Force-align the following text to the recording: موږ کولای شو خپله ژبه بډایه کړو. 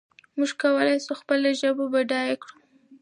موږ 0.37 0.51
کولای 0.61 0.97
شو 1.05 1.13
خپله 1.21 1.49
ژبه 1.59 1.85
بډایه 1.93 2.35
کړو. 2.43 2.57